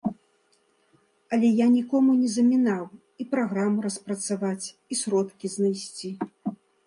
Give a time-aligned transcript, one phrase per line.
[1.35, 2.85] Але я нікому не замінаў
[3.23, 6.09] і праграму распрацаваць, і сродкі знайсці.